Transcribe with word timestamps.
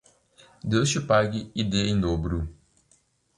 Deus 0.63 0.89
te 0.89 0.99
pague 0.99 1.51
e 1.53 1.63
dê 1.63 1.85
em 1.87 1.99
dobro 2.01 2.49